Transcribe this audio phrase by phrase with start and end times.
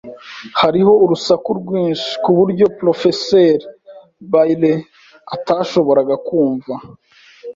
[0.61, 3.65] Hariho urusaku rwinshi kuburyo Porofeseri
[4.31, 4.79] Bayley
[5.35, 6.73] atashoboraga kumva.